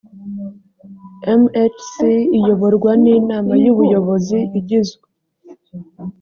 mhc 1.41 1.89
iyoborwa 2.37 2.91
n 3.03 3.05
inama 3.17 3.53
y 3.63 3.67
ubuyobozi 3.71 4.39
igizwe 4.59 5.05